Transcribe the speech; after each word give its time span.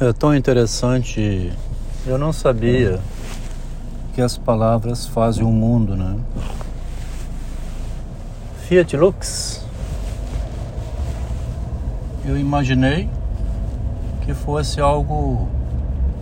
É 0.00 0.12
tão 0.12 0.34
interessante. 0.34 1.52
Eu 2.04 2.18
não 2.18 2.32
sabia 2.32 2.98
que 4.12 4.20
as 4.20 4.36
palavras 4.36 5.06
fazem 5.06 5.44
o 5.44 5.50
mundo, 5.50 5.96
né? 5.96 6.18
Fiat 8.66 8.96
Lux. 8.96 9.64
Eu 12.24 12.36
imaginei 12.36 13.08
que 14.24 14.34
fosse 14.34 14.80
algo 14.80 15.48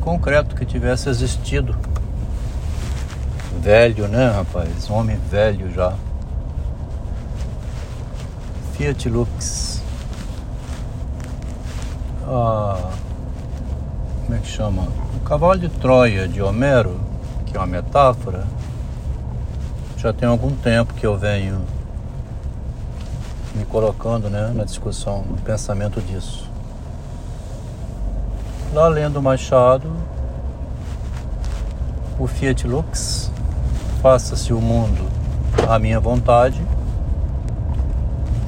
concreto 0.03 0.55
que 0.55 0.67
tivesse 0.67 1.09
existido. 1.09 1.75
Velho, 3.59 4.07
né, 4.07 4.33
rapaz? 4.33 4.91
Homem 4.91 5.17
velho 5.31 5.73
já. 5.73 5.95
Fiat 8.75 9.09
Lux. 9.09 9.83
Ah, 12.27 12.91
como 14.33 14.41
é 14.41 14.47
que 14.47 14.51
chama? 14.51 14.89
O 15.15 15.21
cavalo 15.21 15.59
de 15.59 15.69
Troia 15.69 16.27
de 16.27 16.41
Homero, 16.41 16.99
que 17.45 17.55
é 17.55 17.61
uma 17.61 17.67
metáfora, 17.67 18.47
já 19.99 20.11
tem 20.11 20.27
algum 20.27 20.57
tempo 20.57 20.95
que 20.95 21.07
eu 21.07 21.19
venho 21.19 21.61
me 23.55 23.67
colocando 23.67 24.31
né, 24.31 24.51
na 24.55 24.65
discussão, 24.65 25.23
no 25.29 25.37
pensamento 25.37 26.01
disso. 26.01 26.49
Lá 28.73 28.89
lendo 28.89 29.21
Machado, 29.21 29.93
o 32.19 32.27
Fiat 32.27 32.67
Lux, 32.67 33.31
faça-se 34.01 34.55
o 34.55 34.63
mundo 34.63 35.11
à 35.69 35.79
minha 35.79 36.01
vontade. 36.01 36.63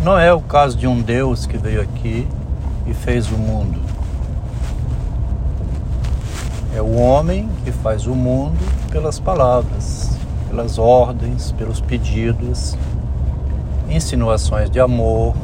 Não 0.03 0.19
é 0.19 0.33
o 0.33 0.41
caso 0.41 0.79
de 0.79 0.87
um 0.87 1.03
Deus 1.03 1.45
que 1.45 1.59
veio 1.59 1.83
aqui 1.83 2.27
e 2.87 2.95
fez 2.95 3.31
o 3.31 3.37
mundo. 3.37 3.84
É 6.75 6.83
o 6.83 6.97
homem 6.97 7.49
que 7.65 7.71
faz 7.71 8.05
o 8.09 8.17
mundo 8.17 8.59
pelas 8.91 9.21
palavras, 9.21 10.19
pelas 10.49 10.77
ordens, 10.77 11.53
pelos 11.53 11.81
pedidos, 11.81 12.77
insinuações 13.89 14.69
de 14.69 14.81
amor. 14.81 15.37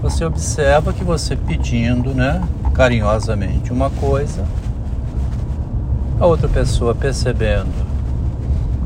Você 0.00 0.24
observa 0.24 0.94
que 0.94 1.04
você 1.04 1.36
pedindo, 1.36 2.14
né, 2.14 2.42
carinhosamente 2.72 3.70
uma 3.70 3.90
coisa, 3.90 4.42
a 6.18 6.24
outra 6.24 6.48
pessoa 6.48 6.94
percebendo 6.94 7.86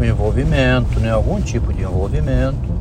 o 0.01 0.05
envolvimento, 0.05 0.99
né, 0.99 1.13
algum 1.13 1.41
tipo 1.41 1.73
de 1.73 1.83
envolvimento. 1.83 2.75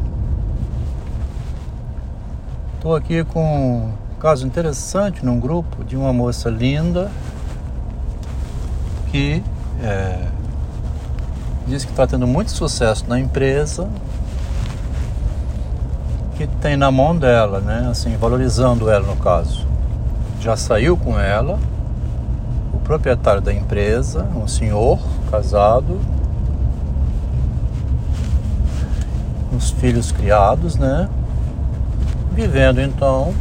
Estou 2.78 2.96
aqui 2.96 3.24
com 3.24 3.92
um 4.16 4.20
caso 4.20 4.48
interessante 4.48 5.24
num 5.24 5.40
grupo 5.40 5.84
de 5.84 5.96
uma 5.96 6.12
moça 6.12 6.50
linda 6.50 7.12
que 9.16 9.42
é, 9.82 10.28
diz 11.66 11.86
que 11.86 11.92
está 11.92 12.06
tendo 12.06 12.28
muito 12.28 12.52
sucesso 12.52 13.06
na 13.08 13.18
empresa, 13.18 13.88
que 16.36 16.46
tem 16.46 16.76
na 16.76 16.92
mão 16.92 17.16
dela, 17.16 17.62
né? 17.62 17.88
Assim, 17.90 18.18
valorizando 18.18 18.90
ela 18.90 19.08
no 19.08 19.16
caso. 19.16 19.66
Já 20.42 20.58
saiu 20.58 20.98
com 20.98 21.18
ela, 21.18 21.58
o 22.74 22.80
proprietário 22.80 23.40
da 23.40 23.54
empresa, 23.54 24.28
um 24.36 24.50
senhor 24.50 25.00
casado, 25.32 25.98
os 29.56 29.70
filhos 29.72 30.12
criados, 30.12 30.76
né? 30.76 31.08
Vivendo 32.34 32.82
então, 32.82 33.34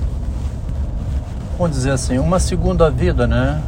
vamos 1.59 1.75
dizer 1.75 1.91
assim, 1.91 2.17
uma 2.17 2.39
segunda 2.39 2.89
vida, 2.93 3.27
né? 3.27 3.61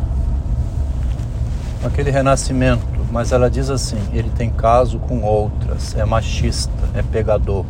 Aquele 1.87 2.11
renascimento, 2.11 2.85
mas 3.11 3.33
ela 3.33 3.51
diz 3.51 3.71
assim: 3.71 3.99
ele 4.13 4.31
tem 4.31 4.51
caso 4.51 4.99
com 4.99 5.23
outras, 5.23 5.97
é 5.97 6.05
machista, 6.05 6.73
é 6.95 7.03
pegador. 7.03 7.65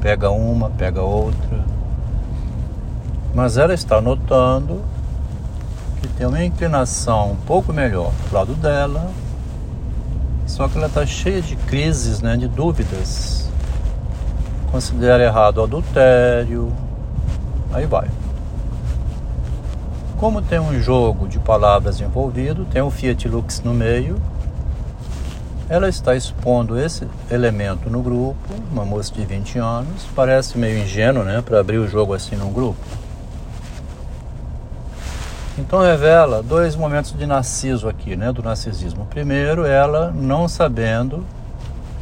Pega 0.00 0.30
uma, 0.30 0.70
pega 0.70 1.02
outra. 1.02 1.64
Mas 3.34 3.56
ela 3.56 3.74
está 3.74 4.00
notando 4.00 4.80
que 6.00 6.08
tem 6.08 6.26
uma 6.26 6.42
inclinação 6.42 7.32
um 7.32 7.36
pouco 7.36 7.72
melhor 7.72 8.10
do 8.28 8.34
lado 8.34 8.54
dela, 8.54 9.10
só 10.46 10.66
que 10.66 10.78
ela 10.78 10.86
está 10.86 11.06
cheia 11.06 11.40
de 11.40 11.54
crises, 11.56 12.20
né, 12.20 12.36
de 12.36 12.48
dúvidas. 12.48 13.48
Considera 14.72 15.22
errado 15.22 15.58
o 15.58 15.64
adultério, 15.64 16.72
aí 17.72 17.86
vai. 17.86 18.08
Como 20.20 20.42
tem 20.42 20.60
um 20.60 20.78
jogo 20.78 21.26
de 21.26 21.38
palavras 21.38 21.98
envolvido, 21.98 22.66
tem 22.66 22.82
o 22.82 22.90
Fiat 22.90 23.26
Lux 23.26 23.62
no 23.62 23.72
meio, 23.72 24.20
ela 25.66 25.88
está 25.88 26.14
expondo 26.14 26.78
esse 26.78 27.08
elemento 27.30 27.88
no 27.88 28.02
grupo, 28.02 28.36
uma 28.70 28.84
moça 28.84 29.14
de 29.14 29.24
20 29.24 29.58
anos, 29.58 30.06
parece 30.14 30.58
meio 30.58 30.78
ingênuo, 30.78 31.24
né, 31.24 31.40
para 31.40 31.58
abrir 31.58 31.78
o 31.78 31.88
jogo 31.88 32.12
assim 32.12 32.36
num 32.36 32.52
grupo. 32.52 32.78
Então 35.56 35.80
revela 35.80 36.42
dois 36.42 36.76
momentos 36.76 37.16
de 37.16 37.24
narciso 37.24 37.88
aqui, 37.88 38.14
né, 38.14 38.30
do 38.30 38.42
narcisismo. 38.42 39.06
Primeiro, 39.06 39.64
ela 39.64 40.12
não 40.14 40.46
sabendo 40.46 41.24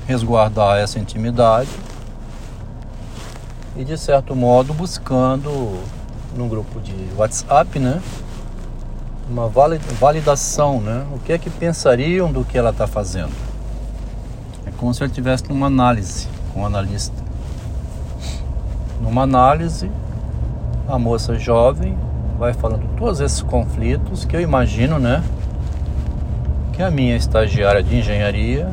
resguardar 0.08 0.78
essa 0.78 0.98
intimidade 0.98 1.70
e 3.76 3.84
de 3.84 3.96
certo 3.96 4.34
modo 4.34 4.74
buscando 4.74 5.78
num 6.36 6.48
grupo 6.48 6.80
de 6.80 6.94
WhatsApp, 7.16 7.78
né? 7.78 8.00
Uma 9.28 9.48
validação, 9.48 10.80
né? 10.80 11.06
O 11.14 11.18
que 11.18 11.32
é 11.32 11.38
que 11.38 11.50
pensariam 11.50 12.32
do 12.32 12.44
que 12.44 12.56
ela 12.56 12.70
está 12.70 12.86
fazendo? 12.86 13.32
É 14.66 14.70
como 14.76 14.94
se 14.94 15.02
ele 15.02 15.12
tivesse 15.12 15.48
numa 15.48 15.66
análise 15.66 16.28
com 16.52 16.60
um 16.60 16.66
analista. 16.66 17.14
Numa 19.00 19.22
análise, 19.22 19.90
a 20.88 20.98
moça 20.98 21.38
jovem 21.38 21.96
vai 22.38 22.52
falando 22.52 22.88
todos 22.96 23.20
esses 23.20 23.42
conflitos 23.42 24.24
que 24.24 24.36
eu 24.36 24.40
imagino, 24.40 24.98
né? 24.98 25.22
Que 26.72 26.82
a 26.82 26.90
minha 26.90 27.16
estagiária 27.16 27.82
de 27.82 27.96
engenharia, 27.96 28.70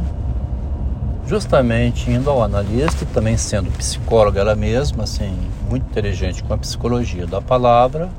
justamente 1.27 2.11
indo 2.11 2.29
ao 2.29 2.43
analista 2.43 3.03
e 3.03 3.07
também 3.07 3.37
sendo 3.37 3.71
psicóloga 3.71 4.41
ela 4.41 4.55
mesma, 4.55 5.03
assim, 5.03 5.35
muito 5.69 5.85
inteligente 5.89 6.43
com 6.43 6.53
a 6.53 6.57
psicologia 6.57 7.25
da 7.25 7.41
palavra, 7.41 8.09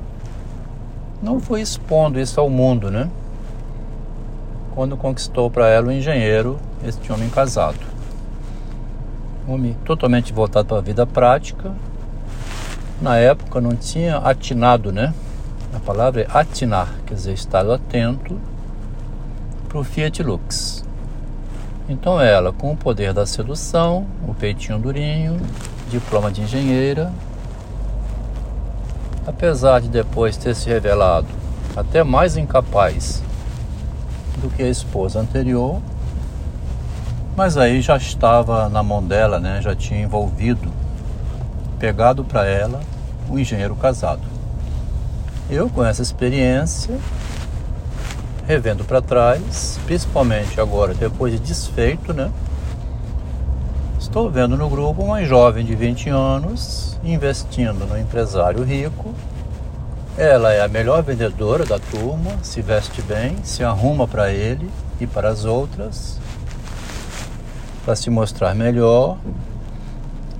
não 1.22 1.40
foi 1.40 1.60
expondo 1.60 2.20
isso 2.20 2.40
ao 2.40 2.50
mundo, 2.50 2.90
né? 2.90 3.08
Quando 4.74 4.96
conquistou 4.96 5.50
para 5.50 5.68
ela 5.68 5.88
o 5.88 5.92
engenheiro, 5.92 6.58
este 6.84 7.10
homem 7.12 7.30
casado. 7.30 7.78
Homem 9.48 9.76
totalmente 9.84 10.32
voltado 10.32 10.68
para 10.68 10.78
a 10.78 10.82
vida 10.82 11.06
prática. 11.06 11.72
Na 13.00 13.16
época 13.16 13.60
não 13.60 13.74
tinha 13.76 14.18
atinado, 14.18 14.92
né? 14.92 15.14
A 15.74 15.78
palavra 15.78 16.22
é 16.22 16.26
atinar, 16.32 16.92
quer 17.06 17.14
dizer, 17.14 17.32
estar 17.32 17.68
atento 17.70 18.38
para 19.68 19.78
o 19.78 19.84
Fiat 19.84 20.22
Lux. 20.22 20.85
Então 21.88 22.20
ela, 22.20 22.52
com 22.52 22.72
o 22.72 22.76
poder 22.76 23.12
da 23.12 23.24
sedução, 23.24 24.06
o 24.26 24.34
peitinho 24.34 24.78
durinho, 24.78 25.40
diploma 25.88 26.32
de 26.32 26.42
engenheira, 26.42 27.12
apesar 29.26 29.80
de 29.80 29.88
depois 29.88 30.36
ter 30.36 30.54
se 30.54 30.68
revelado 30.68 31.28
até 31.76 32.02
mais 32.02 32.36
incapaz 32.36 33.22
do 34.38 34.48
que 34.48 34.62
a 34.62 34.68
esposa 34.68 35.20
anterior, 35.20 35.80
mas 37.36 37.56
aí 37.56 37.82
já 37.82 37.96
estava 37.96 38.68
na 38.68 38.82
mão 38.82 39.02
dela, 39.02 39.38
né? 39.38 39.60
Já 39.62 39.74
tinha 39.74 40.00
envolvido, 40.00 40.72
pegado 41.78 42.24
para 42.24 42.46
ela 42.46 42.80
o 43.28 43.38
engenheiro 43.38 43.76
casado. 43.76 44.22
Eu 45.50 45.68
com 45.68 45.84
essa 45.84 46.02
experiência, 46.02 46.98
revendo 48.46 48.84
para 48.84 49.02
trás, 49.02 49.78
principalmente 49.84 50.60
agora 50.60 50.94
depois 50.94 51.32
de 51.32 51.38
desfeito, 51.40 52.12
né? 52.12 52.30
Estou 53.98 54.30
vendo 54.30 54.56
no 54.56 54.68
grupo 54.68 55.02
uma 55.02 55.24
jovem 55.24 55.64
de 55.64 55.74
20 55.74 56.10
anos 56.10 56.96
investindo 57.02 57.86
no 57.86 57.98
empresário 57.98 58.62
rico. 58.62 59.12
Ela 60.16 60.52
é 60.52 60.62
a 60.62 60.68
melhor 60.68 61.02
vendedora 61.02 61.64
da 61.66 61.78
turma, 61.78 62.30
se 62.42 62.62
veste 62.62 63.02
bem, 63.02 63.36
se 63.42 63.64
arruma 63.64 64.06
para 64.06 64.30
ele 64.30 64.70
e 65.00 65.06
para 65.06 65.28
as 65.28 65.44
outras, 65.44 66.18
para 67.84 67.94
se 67.96 68.08
mostrar 68.08 68.54
melhor, 68.54 69.18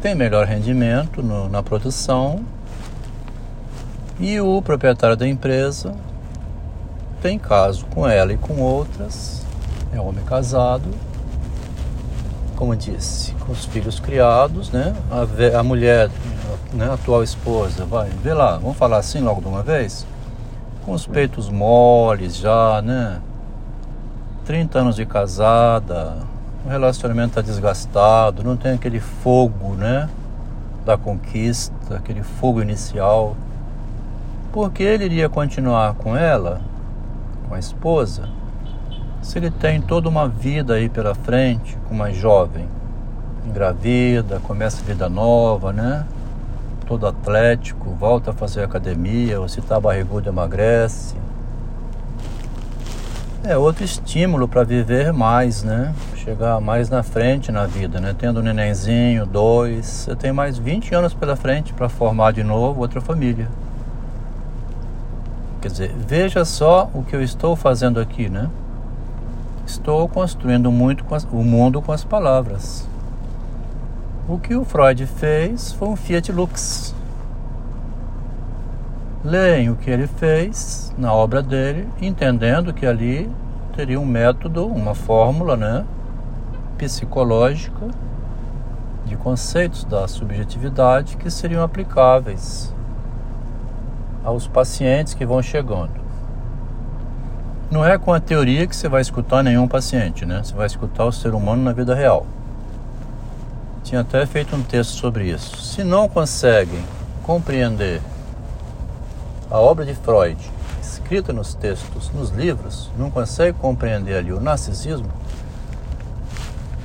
tem 0.00 0.14
melhor 0.14 0.47
rendimento 0.47 1.23
no, 1.23 1.49
na 1.49 1.62
produção. 1.62 2.44
E 4.19 4.41
o 4.41 4.62
proprietário 4.62 5.17
da 5.17 5.29
empresa 5.29 5.94
tem 7.21 7.39
caso 7.39 7.87
com 7.87 8.07
ela 8.07 8.33
e 8.33 8.37
com 8.37 8.61
outras, 8.61 9.45
é 9.93 10.01
homem 10.01 10.25
casado 10.25 10.91
como 12.57 12.75
disse, 12.75 13.33
com 13.35 13.53
os 13.53 13.67
filhos 13.67 14.01
criados, 14.01 14.71
né? 14.71 14.95
A, 15.11 15.61
a 15.61 15.63
mulher, 15.63 16.11
né, 16.73 16.89
a 16.89 16.95
atual 16.95 17.23
esposa, 17.23 17.85
vai, 17.85 18.09
vê 18.23 18.33
lá, 18.33 18.57
vamos 18.57 18.77
falar 18.77 18.97
assim 18.97 19.21
logo 19.21 19.41
de 19.41 19.47
uma 19.47 19.63
vez. 19.63 20.07
com 20.85 20.93
os 20.93 21.07
peitos 21.07 21.51
moles 21.51 22.37
já, 22.37 22.81
né? 22.83 23.21
30 24.47 24.79
anos 24.79 24.97
de 24.97 25.05
casada, 25.05 26.17
o 26.65 26.69
relacionamento 26.69 27.31
está 27.31 27.43
desgastado, 27.43 28.43
não 28.43 28.57
tem 28.57 28.73
aquele 28.73 29.01
fogo, 29.01 29.75
né? 29.75 30.09
Da 30.85 30.97
conquista, 30.97 31.97
aquele 31.97 32.23
fogo 32.23 32.63
inicial. 32.63 33.37
Porque 34.53 34.83
ele 34.83 35.05
iria 35.05 35.29
continuar 35.29 35.95
com 35.95 36.17
ela, 36.17 36.61
com 37.48 37.54
a 37.54 37.58
esposa, 37.58 38.28
se 39.22 39.38
ele 39.38 39.50
tem 39.50 39.81
toda 39.81 40.08
uma 40.08 40.28
vida 40.28 40.75
aí 40.75 40.88
pela 40.88 41.14
frente, 41.14 41.76
com 41.88 41.94
uma 41.94 42.12
jovem, 42.12 42.66
engravida, 43.46 44.40
começa 44.40 44.82
vida 44.84 45.08
nova, 45.08 45.72
né? 45.72 46.04
Todo 46.87 47.06
atlético, 47.06 47.90
volta 47.90 48.31
a 48.31 48.34
fazer 48.34 48.62
academia, 48.62 49.40
ou 49.40 49.48
se 49.48 49.60
tá 49.60 49.81
barrigudo 49.81 50.28
emagrece. 50.28 51.16
É 53.43 53.56
outro 53.56 53.84
estímulo 53.84 54.46
para 54.46 54.62
viver 54.64 55.12
mais, 55.12 55.62
né? 55.62 55.94
chegar 56.26 56.60
mais 56.60 56.90
na 56.90 57.04
frente 57.04 57.52
na 57.52 57.66
vida, 57.66 58.00
né? 58.00 58.12
Tendo 58.19 58.40
um 58.40 58.43
nenenzinho, 58.43 59.25
dois, 59.25 59.87
você 59.87 60.16
tem 60.16 60.32
mais 60.32 60.58
20 60.58 60.93
anos 60.93 61.14
pela 61.14 61.37
frente 61.37 61.72
para 61.72 61.88
formar 61.88 62.32
de 62.32 62.43
novo 62.43 62.81
outra 62.81 63.00
família. 63.00 63.48
Quer 65.67 65.73
dizer, 65.73 65.95
veja 65.97 66.45
só 66.45 66.89
o 66.95 67.03
que 67.03 67.17
eu 67.17 67.21
estou 67.21 67.57
fazendo 67.57 67.99
aqui, 67.99 68.29
né? 68.29 68.49
Estou 69.67 70.09
construindo 70.09 70.71
muito 70.71 71.05
as, 71.13 71.25
o 71.25 71.43
mundo 71.43 71.83
com 71.83 71.91
as 71.91 72.05
palavras. 72.05 72.89
O 74.29 74.39
que 74.39 74.55
o 74.55 74.65
Freud 74.65 75.05
fez 75.07 75.73
foi 75.73 75.89
um 75.89 75.97
Fiat 75.97 76.31
Lux. 76.31 76.95
Leem 79.25 79.69
o 79.69 79.75
que 79.75 79.91
ele 79.91 80.07
fez 80.07 80.95
na 80.97 81.13
obra 81.13 81.43
dele, 81.43 81.89
entendendo 82.01 82.73
que 82.73 82.87
ali 82.87 83.29
teria 83.75 83.99
um 83.99 84.07
método, 84.07 84.69
uma 84.69 84.95
fórmula, 84.95 85.57
né? 85.57 85.85
psicológica 86.79 87.89
de 89.05 89.17
conceitos 89.17 89.83
da 89.83 90.07
subjetividade 90.07 91.17
que 91.17 91.29
seriam 91.29 91.65
aplicáveis 91.65 92.75
aos 94.26 94.49
pacientes 94.49 95.14
que 95.14 95.25
vão 95.25 95.40
chegando. 95.40 95.93
Não 97.70 97.84
é 97.84 97.96
com 97.96 98.12
a 98.12 98.19
teoria 98.19 98.67
que 98.67 98.75
você 98.75 98.88
vai 98.88 99.00
escutar 99.00 99.43
nenhum 99.43 99.69
paciente, 99.69 100.26
né? 100.26 100.43
Você 100.43 100.52
vai 100.52 100.67
escutar 100.67 101.05
o 101.05 101.12
ser 101.12 101.32
humano 101.32 101.62
na 101.62 101.73
vida 101.73 101.94
real. 101.94 102.26
Tinha 103.84 104.00
até 104.00 104.26
feito 104.26 104.56
um 104.56 104.62
texto 104.64 104.90
sobre 104.90 105.31
isso. 105.31 105.56
Se 105.58 105.84
não 105.84 106.08
conseguem 106.08 106.82
compreender 107.23 108.02
a 109.49 109.58
obra 109.61 109.87
de 109.87 109.94
Freud, 109.94 110.38
escrita 110.82 111.32
nos 111.32 111.55
textos, 111.55 112.11
nos 112.11 112.31
livros, 112.31 112.90
não 112.99 113.11
conseguem 113.11 113.55
compreender 113.55 114.17
ali 114.17 114.32
o 114.32 114.40
narcisismo, 114.40 115.11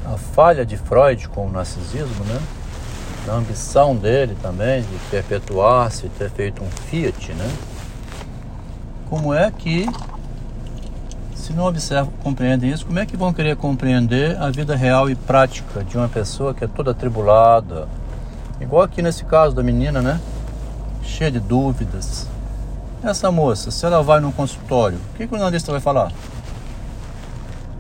a 0.06 0.16
falha 0.16 0.64
de 0.64 0.78
Freud 0.78 1.28
com 1.30 1.48
o 1.48 1.52
narcisismo, 1.52 2.24
né? 2.26 2.40
A 3.28 3.34
ambição 3.34 3.96
dele 3.96 4.36
também 4.42 4.82
de 4.82 4.98
perpetuar-se, 5.10 6.10
ter 6.10 6.30
feito 6.32 6.64
um 6.64 6.70
Fiat, 6.70 7.34
né? 7.34 7.50
Como 9.10 9.34
é 9.34 9.52
que, 9.52 9.86
se 11.36 11.54
não 11.54 11.66
observam, 11.66 12.12
compreendem 12.24 12.72
isso, 12.72 12.86
como 12.86 13.00
é 13.00 13.06
que 13.06 13.16
vão 13.16 13.32
querer 13.32 13.56
compreender 13.56 14.38
a 14.42 14.50
vida 14.50 14.76
real 14.76 15.10
e 15.10 15.16
prática 15.16 15.84
de 15.84 15.98
uma 15.98 16.10
pessoa 16.10 16.54
que 16.54 16.64
é 16.64 16.68
toda 16.68 16.92
atribulada? 16.92 17.88
Igual 18.60 18.84
aqui 18.84 19.02
nesse 19.02 19.24
caso 19.24 19.56
da 19.56 19.64
menina, 19.64 20.02
né? 20.02 20.20
Cheia 21.04 21.32
de 21.32 21.40
dúvidas. 21.40 22.28
Essa 23.04 23.32
moça, 23.32 23.72
se 23.72 23.86
ela 23.86 24.04
vai 24.04 24.20
num 24.20 24.32
consultório, 24.32 24.98
o 25.14 25.18
que, 25.18 25.28
que 25.28 25.34
o 25.34 25.38
analista 25.38 25.72
vai 25.72 25.82
falar? 25.82 26.12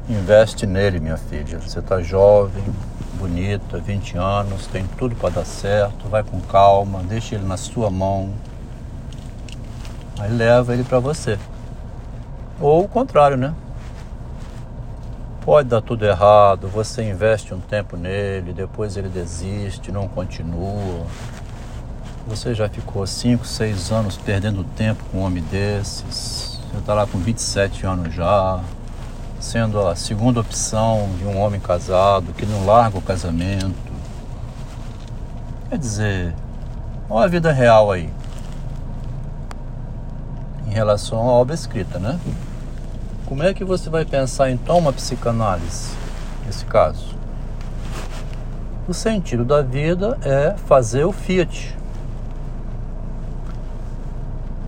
Investe 0.09 0.65
nele, 0.65 0.99
minha 0.99 1.17
filha. 1.17 1.59
Você 1.59 1.79
está 1.79 2.01
jovem, 2.01 2.63
bonita, 3.21 3.77
20 3.77 4.17
anos, 4.17 4.65
tem 4.65 4.83
tudo 4.97 5.15
para 5.15 5.29
dar 5.29 5.45
certo. 5.45 6.09
Vai 6.09 6.23
com 6.23 6.41
calma, 6.41 7.03
deixa 7.03 7.35
ele 7.35 7.45
na 7.45 7.55
sua 7.55 7.91
mão. 7.91 8.31
Aí 10.19 10.31
leva 10.31 10.73
ele 10.73 10.83
para 10.83 10.99
você. 10.99 11.37
Ou 12.59 12.83
o 12.83 12.87
contrário, 12.87 13.37
né? 13.37 13.53
Pode 15.41 15.69
dar 15.69 15.81
tudo 15.81 16.05
errado, 16.05 16.67
você 16.67 17.03
investe 17.03 17.53
um 17.53 17.59
tempo 17.59 17.95
nele, 17.95 18.53
depois 18.53 18.97
ele 18.97 19.09
desiste, 19.09 19.91
não 19.91 20.07
continua. 20.07 21.05
Você 22.27 22.53
já 22.53 22.69
ficou 22.69 23.05
5, 23.05 23.45
6 23.45 23.91
anos 23.91 24.17
perdendo 24.17 24.63
tempo 24.63 25.03
com 25.11 25.19
um 25.19 25.21
homem 25.21 25.43
desses. 25.43 26.59
Você 26.71 26.77
está 26.77 26.93
lá 26.93 27.05
com 27.05 27.17
27 27.17 27.85
anos 27.85 28.13
já 28.13 28.59
sendo 29.41 29.85
a 29.85 29.95
segunda 29.95 30.39
opção 30.39 31.09
de 31.17 31.25
um 31.25 31.39
homem 31.39 31.59
casado 31.59 32.31
que 32.31 32.45
não 32.45 32.63
larga 32.63 32.99
o 32.99 33.01
casamento. 33.01 33.91
Quer 35.67 35.79
dizer, 35.79 36.35
olha 37.09 37.25
a 37.25 37.27
vida 37.27 37.51
real 37.51 37.91
aí. 37.91 38.07
Em 40.67 40.69
relação 40.69 41.17
à 41.17 41.23
obra 41.23 41.55
escrita, 41.55 41.97
né? 41.97 42.19
Como 43.25 43.41
é 43.41 43.51
que 43.53 43.63
você 43.63 43.89
vai 43.89 44.05
pensar 44.05 44.51
então 44.51 44.77
uma 44.77 44.93
psicanálise 44.93 45.89
nesse 46.45 46.63
caso? 46.65 47.15
O 48.87 48.93
sentido 48.93 49.43
da 49.43 49.61
vida 49.63 50.19
é 50.23 50.55
fazer 50.67 51.03
o 51.03 51.11
Fiat. 51.11 51.75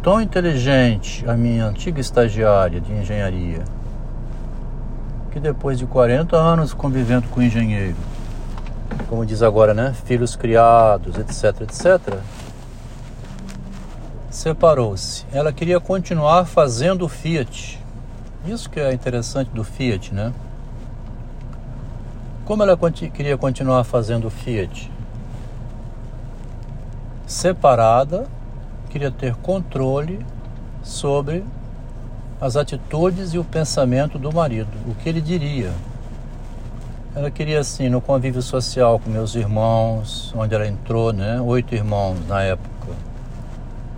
Tão 0.02 0.20
inteligente 0.20 1.24
a 1.30 1.34
minha 1.34 1.66
antiga 1.66 2.02
estagiária 2.02 2.82
de 2.82 2.92
engenharia 2.92 3.64
que 5.34 5.40
depois 5.40 5.80
de 5.80 5.88
40 5.88 6.38
anos 6.38 6.76
convivendo 6.76 7.28
com 7.30 7.42
engenheiro, 7.42 7.96
como 9.10 9.26
diz 9.26 9.42
agora, 9.42 9.74
né, 9.74 9.92
filhos 10.06 10.36
criados, 10.36 11.18
etc, 11.18 11.62
etc, 11.62 12.20
separou-se. 14.30 15.26
Ela 15.32 15.52
queria 15.52 15.80
continuar 15.80 16.46
fazendo 16.46 17.10
Fiat. 17.10 17.80
Isso 18.46 18.70
que 18.70 18.80
é 18.80 18.94
interessante 18.94 19.50
do 19.50 19.64
Fiat, 19.64 20.14
né? 20.14 20.32
Como 22.46 22.62
ela 22.62 22.78
queria 22.92 23.38
continuar 23.38 23.84
fazendo 23.86 24.30
Fiat? 24.30 24.92
Separada, 27.26 28.28
queria 28.92 29.10
ter 29.10 29.34
controle 29.38 30.24
sobre 30.84 31.44
as 32.44 32.58
atitudes 32.58 33.34
e 33.34 33.40
o 33.40 33.44
pensamento 33.46 34.20
do 34.20 34.30
marido, 34.30 34.68
o 34.86 34.94
que 34.96 35.08
ele 35.08 35.22
diria. 35.22 35.72
Ela 37.16 37.32
queria 37.32 37.62
assim, 37.62 37.88
no 37.88 38.02
convívio 38.02 38.42
social 38.42 39.00
com 39.00 39.10
meus 39.10 39.34
irmãos, 39.34 40.34
onde 40.36 40.54
ela 40.54 40.68
entrou, 40.68 41.14
né? 41.14 41.40
Oito 41.40 41.74
irmãos 41.74 42.18
na 42.28 42.44
época. 42.44 42.92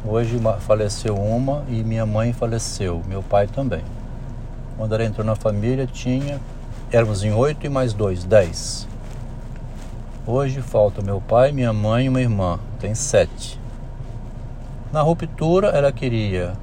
Hoje 0.05 0.39
faleceu 0.59 1.15
uma 1.15 1.63
e 1.67 1.83
minha 1.83 2.05
mãe 2.05 2.33
faleceu, 2.33 3.01
meu 3.07 3.23
pai 3.23 3.47
também. 3.47 3.81
Quando 4.77 4.93
ela 4.93 5.03
entrou 5.03 5.25
na 5.25 5.35
família, 5.35 5.87
tinha, 5.87 6.39
éramos 6.91 7.23
em 7.23 7.33
oito 7.33 7.65
e 7.65 7.69
mais 7.69 7.93
dois, 7.93 8.23
dez. 8.25 8.87
Hoje 10.27 10.61
falta 10.61 11.01
meu 11.01 11.19
pai, 11.19 11.51
minha 11.51 11.73
mãe 11.73 12.05
e 12.05 12.09
uma 12.09 12.21
irmã, 12.21 12.59
tem 12.79 12.93
sete. 12.93 13.59
Na 14.93 15.01
ruptura, 15.01 15.69
ela 15.69 15.91
queria 15.91 16.53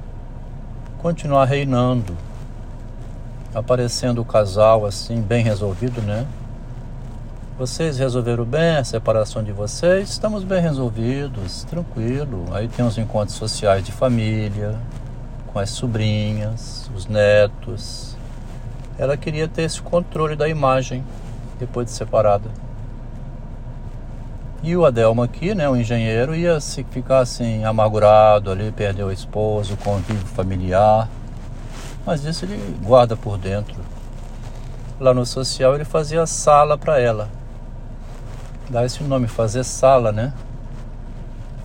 continuar 1.03 1.43
reinando, 1.43 2.15
aparecendo 3.53 4.21
o 4.21 4.25
casal 4.25 4.85
assim, 4.85 5.21
bem 5.21 5.43
resolvido, 5.43 6.01
né? 6.01 6.25
Vocês 7.59 7.97
resolveram 7.97 8.45
bem 8.45 8.77
a 8.77 8.85
separação 8.85 9.43
de 9.43 9.51
vocês, 9.51 10.11
estamos 10.11 10.45
bem 10.45 10.61
resolvidos, 10.61 11.65
tranquilo. 11.65 12.45
Aí 12.53 12.69
tem 12.69 12.85
os 12.85 12.97
encontros 12.97 13.35
sociais 13.35 13.83
de 13.83 13.91
família, 13.91 14.79
com 15.47 15.59
as 15.59 15.71
sobrinhas, 15.71 16.89
os 16.95 17.05
netos. 17.05 18.15
Ela 18.97 19.17
queria 19.17 19.49
ter 19.49 19.63
esse 19.63 19.81
controle 19.81 20.37
da 20.37 20.47
imagem 20.47 21.03
depois 21.59 21.87
de 21.87 21.91
separada. 21.91 22.49
E 24.63 24.77
o 24.77 24.85
Adelmo 24.85 25.21
aqui, 25.21 25.53
né, 25.53 25.67
o 25.67 25.75
engenheiro, 25.75 26.33
ia 26.33 26.57
se 26.61 26.85
ficar 26.85 27.19
assim, 27.19 27.65
amargurado 27.65 28.49
ali, 28.49 28.71
perdeu 28.71 29.07
o 29.07 29.11
esposo, 29.11 29.73
o 29.73 29.77
convívio 29.77 30.25
familiar. 30.25 31.09
Mas 32.05 32.23
isso 32.23 32.45
ele 32.45 32.77
guarda 32.81 33.17
por 33.17 33.37
dentro. 33.37 33.75
Lá 35.01 35.13
no 35.13 35.25
social 35.25 35.75
ele 35.75 35.83
fazia 35.83 36.25
sala 36.25 36.77
para 36.77 36.97
ela. 36.97 37.27
Dá 38.69 38.85
esse 38.85 39.03
nome, 39.03 39.27
fazer 39.27 39.65
sala, 39.65 40.13
né? 40.13 40.31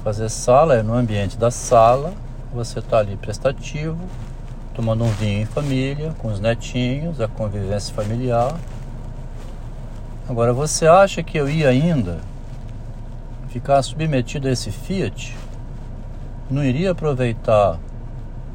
Fazer 0.02 0.28
sala 0.28 0.75
é 0.75 0.83
no 0.83 0.95
ambiente 0.95 1.38
da 1.38 1.52
sala, 1.52 2.12
você 2.52 2.83
tá 2.83 2.99
ali 2.99 3.17
prestativo, 3.17 3.97
tomando 4.75 5.05
um 5.05 5.11
vinho 5.12 5.43
em 5.43 5.47
família, 5.47 6.17
com 6.19 6.26
os 6.26 6.40
netinhos, 6.40 7.21
a 7.21 7.28
convivência 7.28 7.95
familiar. 7.95 8.57
Agora 10.28 10.52
você 10.52 10.85
acha 10.88 11.23
que 11.23 11.38
eu 11.38 11.49
ia 11.49 11.69
ainda 11.69 12.19
ficar 13.59 13.83
submetido 13.83 14.47
a 14.47 14.53
esse 14.53 14.71
Fiat, 14.71 15.37
não 16.49 16.65
iria 16.65 16.93
aproveitar 16.93 17.77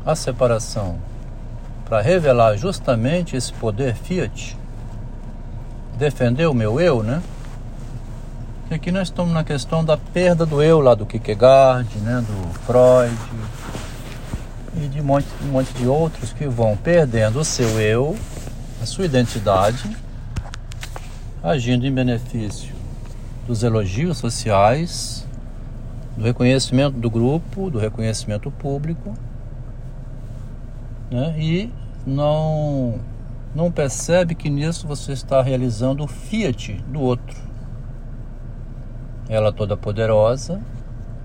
a 0.05 0.15
separação 0.15 0.97
para 1.85 2.01
revelar 2.01 2.55
justamente 2.55 3.35
esse 3.35 3.51
poder 3.51 3.95
fiat, 3.95 4.57
defender 5.97 6.47
o 6.47 6.53
meu 6.53 6.79
eu, 6.79 7.03
né? 7.03 7.21
Que 8.69 8.75
aqui 8.75 8.91
nós 8.91 9.09
estamos 9.09 9.33
na 9.33 9.43
questão 9.43 9.83
da 9.83 9.97
perda 9.97 10.45
do 10.45 10.63
eu 10.63 10.79
lá 10.79 10.95
do 10.95 11.05
Kierkegaard, 11.05 11.97
né, 11.99 12.23
do 12.25 12.59
Freud 12.59 13.15
e 14.77 14.87
de 14.87 15.01
um 15.01 15.03
monte, 15.03 15.27
um 15.43 15.51
monte 15.51 15.73
de 15.73 15.85
outros 15.85 16.31
que 16.31 16.47
vão 16.47 16.77
perdendo 16.77 17.41
o 17.41 17.45
seu 17.45 17.79
eu, 17.79 18.15
a 18.81 18.85
sua 18.85 19.05
identidade, 19.05 19.95
agindo 21.43 21.85
em 21.85 21.93
benefício 21.93 22.82
dos 23.47 23.63
elogios 23.63 24.17
sociais, 24.17 25.27
do 26.15 26.23
reconhecimento 26.23 26.97
do 26.97 27.09
grupo, 27.09 27.69
do 27.69 27.79
reconhecimento 27.79 28.49
público, 28.51 29.13
né? 31.11 31.35
e 31.37 31.71
não, 32.05 32.99
não 33.53 33.71
percebe 33.71 34.35
que 34.35 34.49
nisso 34.49 34.87
você 34.87 35.13
está 35.13 35.41
realizando 35.41 36.03
o 36.03 36.07
fiat 36.07 36.73
do 36.87 37.01
outro. 37.01 37.37
Ela 39.27 39.51
toda 39.51 39.75
poderosa 39.77 40.61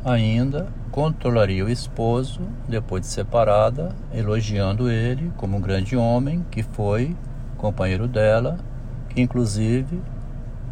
ainda 0.05 0.69
controlaria 0.91 1.65
o 1.65 1.69
esposo 1.69 2.41
depois 2.69 3.03
de 3.03 3.09
separada, 3.09 3.95
elogiando 4.13 4.91
ele 4.91 5.31
como 5.37 5.57
um 5.57 5.61
grande 5.61 5.97
homem 5.97 6.45
que 6.51 6.63
foi 6.63 7.15
companheiro 7.57 8.07
dela, 8.07 8.59
que 9.11 9.21
inclusive 9.21 10.01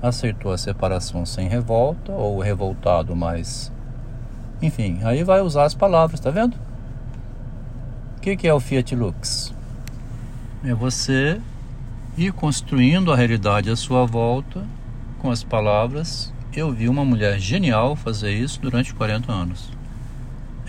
aceitou 0.03 0.53
a 0.53 0.59
separação 0.59 1.25
sem 1.25 1.49
revolta 1.49 2.13
ou 2.13 2.41
revoltado, 2.41 3.15
mas 3.17 3.73
enfim, 4.61 5.01
aí 5.03 5.23
vai 5.23 5.41
usar 5.43 5.65
as 5.65 5.75
palavras, 5.75 6.21
tá 6.21 6.31
vendo? 6.31 6.57
O 8.17 8.21
que, 8.21 8.37
que 8.37 8.49
é 8.49 8.55
o 8.55 8.61
Fiat 8.61 8.95
Lux? 8.95 9.55
É 10.65 10.75
você 10.75 11.41
ir 12.17 12.33
construindo 12.33 13.13
a 13.13 13.17
realidade 13.17 13.71
à 13.71 13.77
sua 13.77 14.07
volta 14.07 14.65
com 15.19 15.31
as 15.31 15.45
palavras. 15.45 16.33
Eu 16.55 16.73
vi 16.73 16.89
uma 16.89 17.05
mulher 17.05 17.39
genial 17.39 17.95
fazer 17.95 18.33
isso 18.33 18.61
durante 18.61 18.95
40 18.95 19.31
anos. 19.31 19.71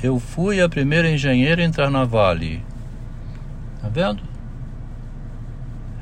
Eu 0.03 0.19
fui 0.19 0.61
a 0.61 0.67
primeira 0.67 1.09
engenheira 1.09 1.61
a 1.61 1.65
entrar 1.65 1.89
na 1.89 2.03
Vale. 2.03 2.61
Tá 3.81 3.87
vendo? 3.87 4.21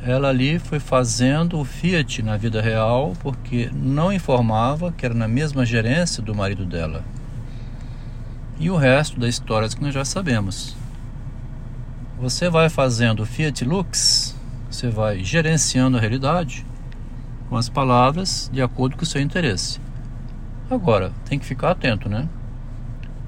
Ela 0.08 0.30
ali 0.30 0.60
foi 0.60 0.80
fazendo 0.80 1.60
o 1.60 1.66
Fiat 1.66 2.22
na 2.22 2.38
vida 2.38 2.62
real 2.62 3.14
porque 3.22 3.72
não 3.74 4.14
informava 4.14 4.92
que 4.92 5.04
era 5.04 5.16
na 5.16 5.28
mesma 5.28 5.66
gerência 5.66 6.22
do 6.22 6.36
marido 6.36 6.64
dela. 6.64 7.04
E 8.60 8.70
o 8.70 8.78
resto 8.78 9.20
da 9.20 9.28
história 9.28 9.68
que 9.68 9.82
nós 9.82 9.96
já 9.96 10.06
sabemos. 10.06 10.78
Você 12.20 12.52
vai 12.52 12.70
fazendo 12.70 13.24
o 13.24 13.26
Fiat 13.26 13.66
Lux, 13.66 14.36
você 14.70 14.90
vai 14.90 15.24
gerenciando 15.24 15.98
a 15.98 16.00
realidade 16.00 16.64
com 17.50 17.58
as 17.58 17.68
palavras 17.68 18.48
de 18.54 18.62
acordo 18.62 18.96
com 18.96 19.04
o 19.04 19.08
seu 19.08 19.20
interesse. 19.20 19.80
Agora, 20.70 21.12
tem 21.28 21.40
que 21.40 21.46
ficar 21.48 21.72
atento, 21.72 22.08
né? 22.08 22.30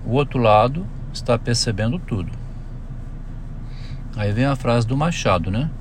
O 0.06 0.12
outro 0.12 0.40
lado 0.40 0.86
está 1.12 1.40
percebendo 1.40 1.98
tudo. 1.98 2.32
Aí 4.16 4.32
vem 4.32 4.46
a 4.46 4.56
frase 4.56 4.86
do 4.86 4.96
Machado, 4.96 5.50
né? 5.50 5.72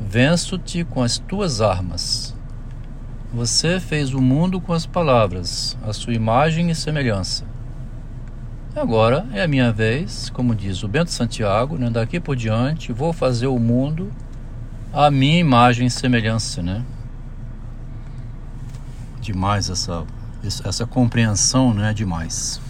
Venço-te 0.00 0.84
com 0.84 1.02
as 1.02 1.18
tuas 1.18 1.60
armas. 1.60 2.34
Você 3.32 3.80
fez 3.80 4.14
o 4.14 4.20
mundo 4.20 4.60
com 4.60 4.72
as 4.72 4.86
palavras, 4.86 5.76
a 5.82 5.92
sua 5.92 6.14
imagem 6.14 6.70
e 6.70 6.74
semelhança. 6.74 7.44
Agora 8.74 9.26
é 9.32 9.42
a 9.42 9.48
minha 9.48 9.72
vez, 9.72 10.30
como 10.30 10.54
diz 10.54 10.82
o 10.82 10.88
Bento 10.88 11.10
Santiago, 11.10 11.78
né? 11.78 11.88
daqui 11.88 12.20
por 12.20 12.36
diante 12.36 12.92
vou 12.92 13.12
fazer 13.12 13.46
o 13.46 13.58
mundo 13.58 14.12
a 14.92 15.10
minha 15.10 15.38
imagem 15.38 15.86
e 15.86 15.90
semelhança, 15.90 16.62
né? 16.62 16.82
Demais 19.20 19.68
essa, 19.68 20.04
essa 20.64 20.86
compreensão, 20.86 21.74
né? 21.74 21.92
Demais. 21.92 22.60